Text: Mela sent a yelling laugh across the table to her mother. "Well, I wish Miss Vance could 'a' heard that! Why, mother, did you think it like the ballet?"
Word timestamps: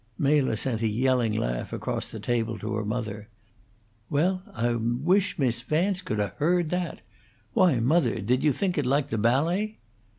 Mela 0.17 0.57
sent 0.57 0.81
a 0.81 0.87
yelling 0.87 1.33
laugh 1.33 1.71
across 1.71 2.07
the 2.07 2.19
table 2.19 2.57
to 2.57 2.73
her 2.73 2.83
mother. 2.83 3.29
"Well, 4.09 4.41
I 4.51 4.73
wish 4.73 5.37
Miss 5.37 5.61
Vance 5.61 6.01
could 6.01 6.19
'a' 6.19 6.33
heard 6.37 6.69
that! 6.71 7.01
Why, 7.53 7.75
mother, 7.79 8.17
did 8.19 8.43
you 8.43 8.51
think 8.51 8.79
it 8.79 8.85
like 8.87 9.09
the 9.09 9.19
ballet?" 9.19 9.77